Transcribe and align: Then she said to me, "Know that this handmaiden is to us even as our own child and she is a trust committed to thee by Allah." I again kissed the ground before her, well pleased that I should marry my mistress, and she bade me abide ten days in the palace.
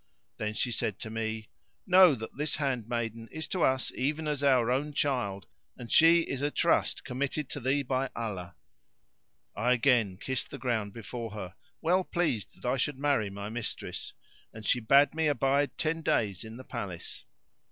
Then 0.37 0.55
she 0.55 0.71
said 0.71 0.97
to 1.01 1.11
me, 1.11 1.49
"Know 1.85 2.15
that 2.15 2.35
this 2.35 2.55
handmaiden 2.55 3.27
is 3.31 3.47
to 3.49 3.61
us 3.61 3.91
even 3.91 4.27
as 4.27 4.41
our 4.43 4.71
own 4.71 4.93
child 4.93 5.45
and 5.77 5.91
she 5.91 6.21
is 6.21 6.41
a 6.41 6.49
trust 6.49 7.03
committed 7.05 7.49
to 7.51 7.59
thee 7.59 7.83
by 7.83 8.09
Allah." 8.15 8.55
I 9.55 9.73
again 9.73 10.17
kissed 10.17 10.49
the 10.49 10.57
ground 10.57 10.91
before 10.91 11.33
her, 11.33 11.53
well 11.81 12.03
pleased 12.03 12.55
that 12.55 12.67
I 12.67 12.77
should 12.77 12.97
marry 12.97 13.29
my 13.29 13.49
mistress, 13.49 14.13
and 14.51 14.65
she 14.65 14.79
bade 14.79 15.13
me 15.13 15.27
abide 15.27 15.77
ten 15.77 16.01
days 16.01 16.43
in 16.43 16.57
the 16.57 16.63
palace. 16.63 17.25